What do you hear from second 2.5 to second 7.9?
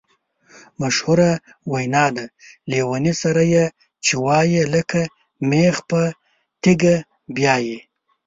لېوني سره یې چې وایې لکه مېخ په تیګه بیایې.